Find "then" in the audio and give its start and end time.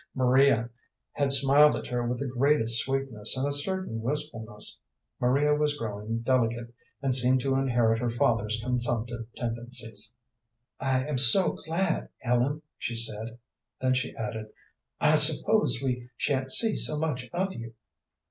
13.79-13.93